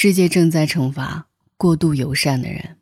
[0.00, 2.76] 世界正在惩罚过度友善的人。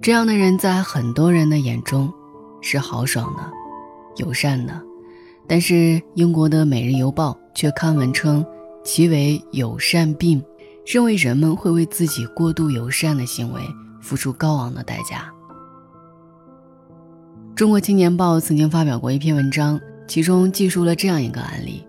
[0.00, 2.10] 这样的人在很多人的眼中
[2.62, 3.42] 是豪爽的、
[4.16, 4.82] 友善的，
[5.46, 8.42] 但是英国的《每日邮报》却刊文称
[8.82, 10.42] 其为友善病，
[10.86, 13.60] 认为人们会为自己过度友善的行为
[14.00, 15.30] 付出高昂的代价。
[17.54, 19.78] 中国青年报曾经发表过一篇文章，
[20.08, 21.86] 其中记述了这样一个案例：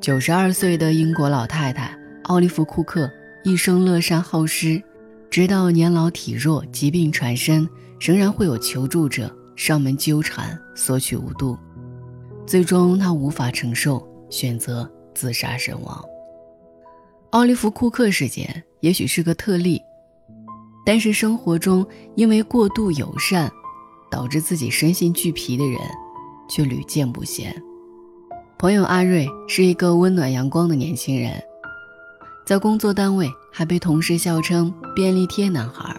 [0.00, 1.92] 九十二岁的英国老太太
[2.24, 3.10] 奥利弗·库克
[3.42, 4.80] 一生乐善好施。
[5.28, 7.68] 直到年老体弱、疾病缠身，
[8.00, 11.58] 仍然会有求助者上门纠缠、索取无度。
[12.46, 16.02] 最终，他无法承受，选择自杀身亡。
[17.30, 19.82] 奥利弗·库克事件也许是个特例，
[20.86, 23.50] 但是生活中因为过度友善，
[24.16, 25.78] 导致自己身心俱疲的人，
[26.48, 27.54] 却屡见不鲜。
[28.56, 31.32] 朋友阿瑞是一个温暖阳光的年轻人。
[32.46, 35.94] 在工作单位还被同事笑称“便利贴男孩”，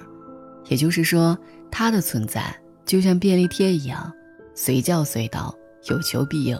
[0.67, 1.37] 也就是说，
[1.69, 2.41] 他的存在
[2.87, 4.11] 就像便利贴一样，
[4.55, 5.53] 随叫随到，
[5.87, 6.57] 有求必应。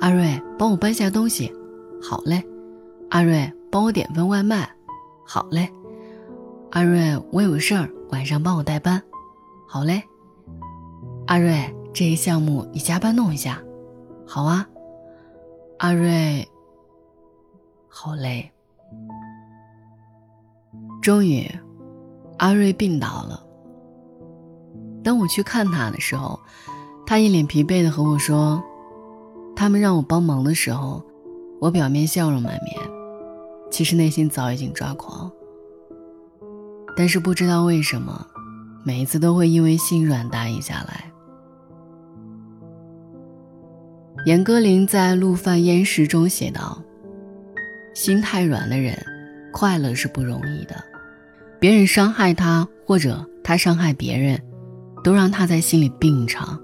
[0.00, 1.50] 阿瑞，帮我搬下东西，
[2.02, 2.44] 好嘞。
[3.08, 4.70] 阿瑞，帮我点份外卖，
[5.26, 5.66] 好嘞。
[6.72, 9.02] 阿瑞，我有事儿，晚上帮我代班，
[9.72, 10.02] 好嘞。
[11.28, 13.58] 阿瑞，这一项目你加班弄一下，
[14.26, 14.68] 好啊。
[15.78, 16.46] 阿瑞。
[17.88, 18.52] 好累。
[21.00, 21.50] 终于，
[22.36, 23.42] 阿瑞病倒了。
[25.02, 26.38] 当我去看他的时候，
[27.06, 28.62] 他一脸疲惫的和我说
[29.56, 31.02] ：“他们让我帮忙的时候，
[31.62, 32.76] 我表面笑容满面，
[33.70, 35.32] 其实内心早已经抓狂。
[36.94, 38.26] 但是不知道为什么，
[38.84, 41.10] 每一次都会因为心软答应下来。”
[44.26, 46.80] 严歌苓在《陆犯焉识》中写道。
[47.94, 48.96] 心太软的人，
[49.52, 50.82] 快乐是不容易的。
[51.60, 54.40] 别人伤害他，或者他伤害别人，
[55.04, 56.58] 都让他在心里病一场。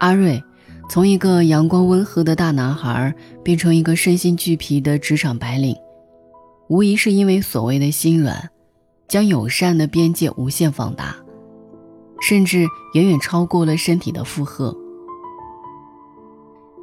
[0.00, 0.42] 阿瑞
[0.90, 3.14] 从一个阳光温和的大男孩
[3.44, 5.76] 变成一个身心俱疲的职场白领，
[6.68, 8.50] 无疑是因为所谓的心软，
[9.08, 11.16] 将友善的边界无限放大，
[12.20, 14.76] 甚至远远超过了身体的负荷。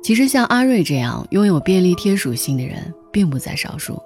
[0.01, 2.93] 其实，像阿瑞这样拥有便利贴属性的人。
[3.11, 4.01] 并不在少数。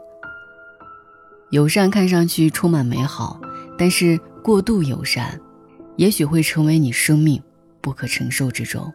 [1.52, 3.40] 友善看上去充满美好，
[3.78, 5.40] 但是过度友善，
[5.96, 7.40] 也许会成为你生命
[7.82, 8.92] 不可承受之重。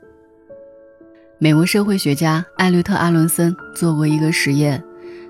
[1.39, 4.83] 美国社会学家艾略特·阿伦森做过一个实验，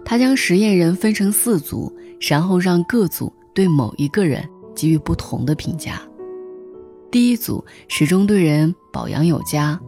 [0.03, 6.01] 他将实验人分成四组，然后让各组对某一个人给予不同的评价。
[7.11, 9.81] 第一组始终对人褒扬有加，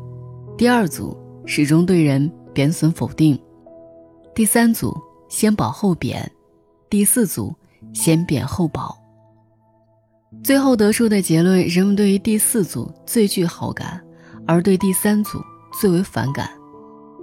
[0.57, 3.41] 第二组始终对人贬损否定。
[4.35, 4.97] 第三组
[5.29, 6.31] 先褒后贬，
[6.91, 7.55] 第四组
[7.93, 8.97] 先贬后褒。
[10.43, 14.03] 最后得出的结论，人们对于第四组最具好感，
[14.47, 15.39] 而对第三组
[15.79, 16.49] 最为反感。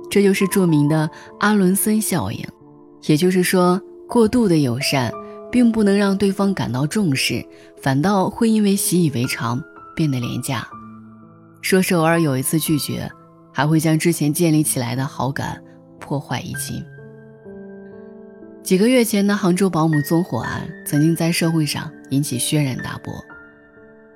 [0.10, 2.46] 这就是著名的阿伦森效应。
[3.08, 5.12] 也就是说，过度的友善
[5.52, 7.46] 并不能让对方感到重视，
[7.82, 9.62] 反倒会因为习以为常
[9.96, 10.68] 变得廉价。
[11.62, 13.10] 说是偶尔有一次拒绝，
[13.52, 15.62] 还会将之前建立起来的好感
[16.00, 16.84] 破坏一尽。
[18.64, 23.14] 几个月前的杭州保姆纵火案曾经在社会上引起轩然大波，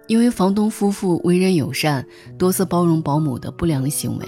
[0.08, 2.06] 因为房东夫妇为人友善，
[2.38, 4.26] 多次包容保姆的不良行为，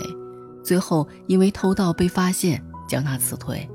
[0.63, 3.69] 最后因为偷盗被发现，将他辞退。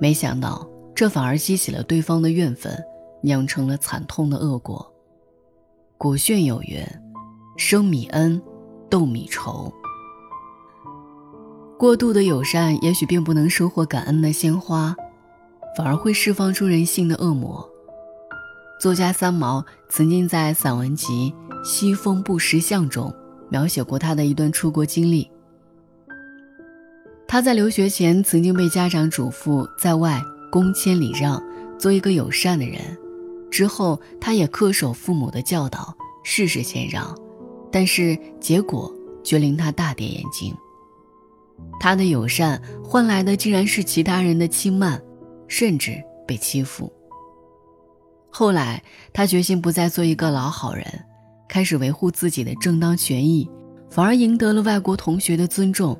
[0.00, 2.72] 没想到这反而激起了对方的怨愤，
[3.22, 4.92] 酿成了惨痛的恶果。
[5.98, 6.78] 古训有云
[7.56, 8.40] ：“生米恩，
[8.88, 9.72] 斗米仇。”
[11.78, 14.94] 过度的友善也许并不能收获感恩的鲜花。
[15.76, 17.68] 反而会释放出人性的恶魔。
[18.80, 21.34] 作家三毛曾经在散文集
[21.64, 23.12] 《西风不识相》中
[23.48, 25.28] 描写过他的一段出国经历。
[27.26, 30.22] 他在留学前曾经被家长嘱咐在外
[30.54, 31.42] 恭谦礼让，
[31.76, 32.78] 做一个友善的人。
[33.50, 35.92] 之后，他也恪守父母的教导，
[36.22, 37.12] 事事谦让，
[37.72, 40.54] 但是结果却令他大跌眼镜。
[41.80, 45.02] 他的友善换来的竟然是其他人的轻慢。
[45.48, 46.90] 甚至被欺负。
[48.30, 48.80] 后来，
[49.12, 50.86] 他决心不再做一个老好人，
[51.48, 53.48] 开始维护自己的正当权益，
[53.90, 55.98] 反而赢得了外国同学的尊重。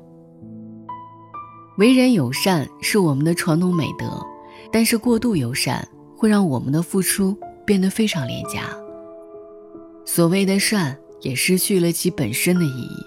[1.77, 4.25] 为人友善是我们的传统美德，
[4.71, 8.69] 但是过度友善会让我们的付出变得非常廉价。
[10.05, 13.05] 所谓的善，也失去了其本身的意义。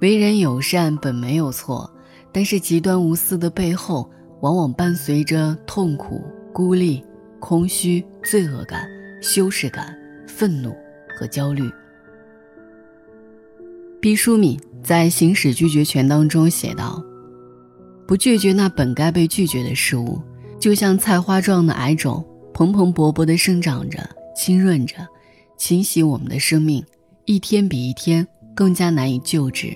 [0.00, 1.90] 为人友善本没有错，
[2.32, 6.22] 但是极端无私的背后，往往伴随着痛苦、
[6.52, 7.02] 孤立、
[7.40, 8.86] 空虚、罪恶感、
[9.22, 9.96] 羞耻感、
[10.26, 10.74] 愤怒
[11.18, 11.70] 和焦虑。
[14.00, 17.02] 毕淑敏在《行使拒绝权》当中写道
[18.06, 20.20] ：“不拒绝那本该被拒绝的事物，
[20.58, 23.98] 就像菜花状的癌种，蓬蓬勃勃地生长着，
[24.36, 24.96] 浸润着，
[25.56, 26.84] 侵袭我们的生命，
[27.24, 29.74] 一天比一天更加难以救治。”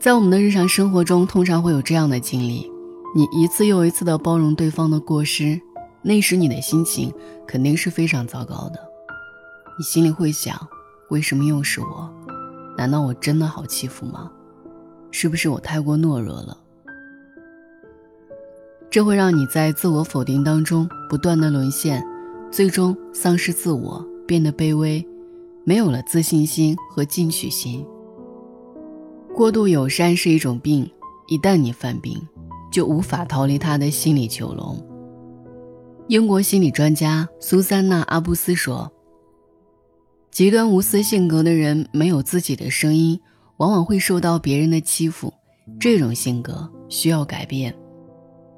[0.00, 2.70] 在我们的日常生活中，通常会有这样的经历：
[3.14, 5.60] 你一次又一次的包容对方的过失，
[6.02, 7.12] 那时你的心情
[7.46, 8.78] 肯定是非常糟糕的。
[9.78, 10.54] 你心里会想：
[11.10, 12.10] 为什么又是我？
[12.76, 14.30] 难道我真的好欺负吗？
[15.10, 16.56] 是不是我太过懦弱了？
[18.96, 22.02] 这会让你在自我否定当中不断的沦陷，
[22.50, 25.06] 最终丧失自我，变得卑微，
[25.66, 27.86] 没有了自信心和进取心。
[29.34, 30.90] 过度友善是一种病，
[31.28, 32.18] 一旦你犯病，
[32.72, 34.82] 就无法逃离他的心理囚笼。
[36.08, 38.90] 英国心理专家苏珊娜·阿布斯说
[40.32, 43.20] ：“极端无私性格的人没有自己的声音，
[43.58, 45.34] 往往会受到别人的欺负。
[45.78, 47.76] 这种性格需要改变。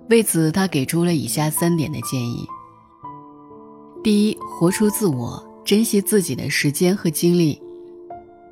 [0.08, 2.46] 为此，他给出了以下三点的建议：
[4.02, 7.60] 第一，活出自我，珍惜自己的时间和精力。”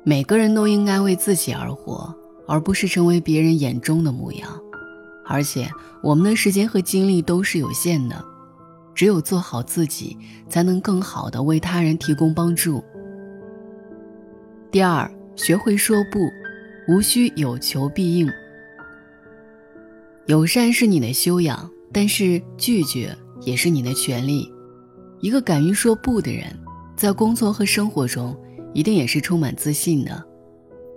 [0.05, 2.15] 每个人都应该为自己而活，
[2.47, 4.47] 而不是成为别人眼中的模样。
[5.25, 5.67] 而且，
[6.01, 8.23] 我们的时间和精力都是有限的，
[8.93, 10.15] 只有做好自己，
[10.47, 12.81] 才能更好的为他人提供帮助。
[14.71, 16.19] 第二，学会说不，
[16.87, 18.31] 无需有求必应。
[20.27, 24.51] 友善是你的修养，但是拒绝也是你的权利。
[25.19, 26.57] 一个敢于说不的人，
[26.95, 28.37] 在工作和生活中。
[28.73, 30.23] 一定也是充满自信的，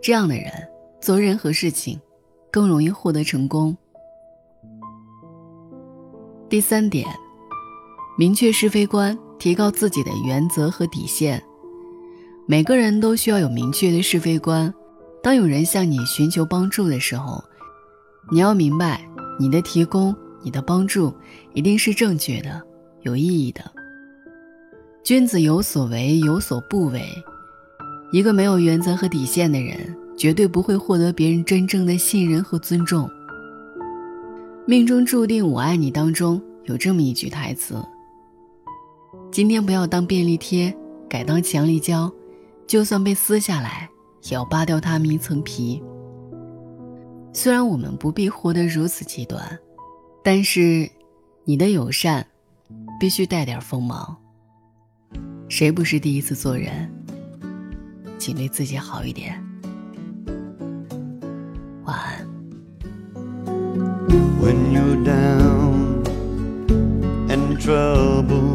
[0.03, 0.53] 这样的人
[1.01, 1.99] 做任何事情
[2.51, 3.75] 更容易获得成功。
[6.51, 7.07] 第三点，
[8.19, 11.43] 明确是非观，提高自己的原则和底线。
[12.47, 14.75] 每个人都需要有明确的是非观。
[15.23, 17.43] 当有人向你寻求帮助的时候，
[18.31, 19.09] 你要明白，
[19.41, 21.11] 你的提供、你的帮助
[21.55, 22.63] 一定是正确的、
[23.01, 23.65] 有意义的。
[25.03, 27.03] 君子有所为，有所不为。
[28.13, 33.09] 一个没有原则和底线的人，绝对不会获得别人真正的信任和尊重。
[34.67, 37.83] 命中注定我爱你当中有这么一句台词
[39.33, 40.77] ：“今天不要当便利贴，
[41.09, 42.13] 改当强力胶，
[42.67, 43.89] 就算被撕下来，
[44.25, 45.83] 也要扒掉它们一层皮。”
[47.33, 49.59] 虽然我们不必活得如此极端，
[50.23, 50.91] 但是
[51.45, 52.27] 你的友善
[52.99, 54.17] 必须带点锋芒。
[55.49, 56.91] 谁不是第一次做人？
[58.19, 59.41] 请对自己好一点。
[61.85, 62.27] 晚安。
[64.41, 66.03] When you're down
[67.29, 68.50] and trouble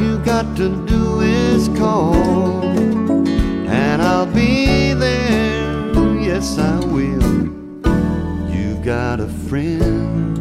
[0.00, 5.92] You got to do is call, and I'll be there.
[6.20, 7.22] Yes, I will.
[8.50, 10.38] You've got a friend.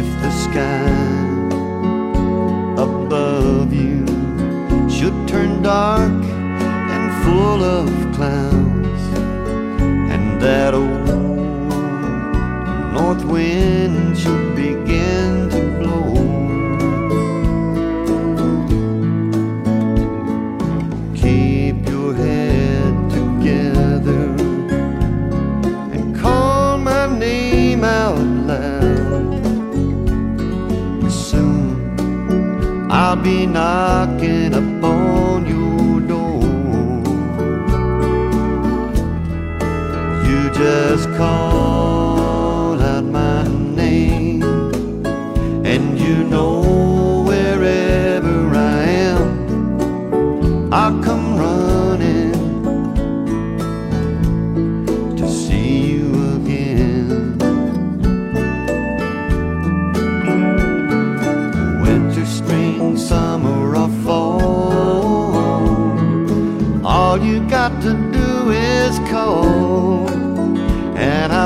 [0.00, 0.90] If the sky
[2.76, 4.04] above you
[4.90, 6.12] should turn dark
[6.94, 8.65] and full of clouds,
[10.46, 11.08] that old
[12.94, 16.14] north wind should begin to blow.
[21.16, 24.24] Keep your head together
[25.92, 28.16] and call my name out
[28.50, 29.42] loud.
[31.10, 34.35] Soon I'll be knocking.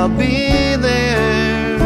[0.01, 1.77] I'll be there.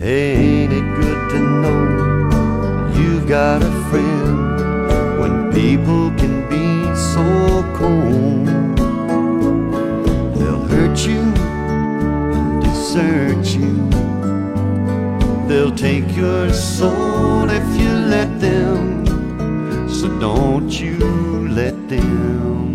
[0.00, 7.24] Ain't it good to know you've got a friend when people can be so
[7.74, 8.46] cold?
[10.36, 11.22] They'll hurt you
[12.36, 13.74] and desert you.
[15.48, 19.04] They'll take your soul if you let them.
[19.88, 20.96] So don't you
[21.48, 22.69] let them.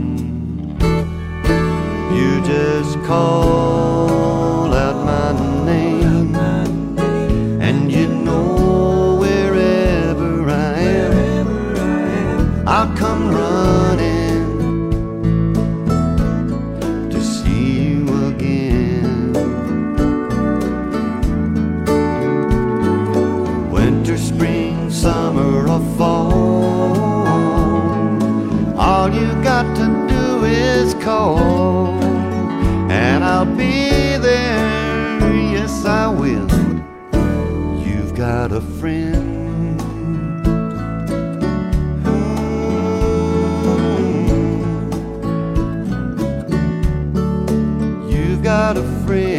[2.46, 3.95] Just call
[48.76, 49.35] not afraid.